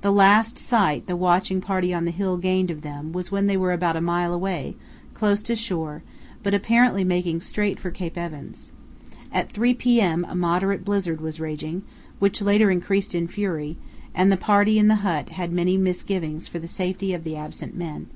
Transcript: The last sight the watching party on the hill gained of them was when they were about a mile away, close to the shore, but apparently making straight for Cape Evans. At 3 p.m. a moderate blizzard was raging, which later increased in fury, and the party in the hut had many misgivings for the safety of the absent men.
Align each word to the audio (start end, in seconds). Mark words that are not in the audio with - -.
The 0.00 0.12
last 0.12 0.58
sight 0.58 1.08
the 1.08 1.16
watching 1.16 1.60
party 1.60 1.92
on 1.92 2.04
the 2.04 2.12
hill 2.12 2.36
gained 2.36 2.70
of 2.70 2.82
them 2.82 3.10
was 3.10 3.32
when 3.32 3.48
they 3.48 3.56
were 3.56 3.72
about 3.72 3.96
a 3.96 4.00
mile 4.00 4.32
away, 4.32 4.76
close 5.12 5.42
to 5.42 5.54
the 5.54 5.56
shore, 5.56 6.04
but 6.44 6.54
apparently 6.54 7.02
making 7.02 7.40
straight 7.40 7.80
for 7.80 7.90
Cape 7.90 8.16
Evans. 8.16 8.70
At 9.32 9.50
3 9.50 9.74
p.m. 9.74 10.24
a 10.28 10.36
moderate 10.36 10.84
blizzard 10.84 11.20
was 11.20 11.40
raging, 11.40 11.82
which 12.20 12.40
later 12.42 12.70
increased 12.70 13.12
in 13.12 13.26
fury, 13.26 13.76
and 14.14 14.30
the 14.30 14.36
party 14.36 14.78
in 14.78 14.86
the 14.86 15.02
hut 15.02 15.30
had 15.30 15.50
many 15.52 15.76
misgivings 15.76 16.46
for 16.46 16.60
the 16.60 16.68
safety 16.68 17.12
of 17.12 17.24
the 17.24 17.34
absent 17.34 17.74
men. 17.76 18.06